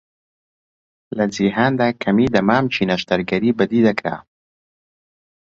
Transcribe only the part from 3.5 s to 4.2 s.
بەدیدەکرا.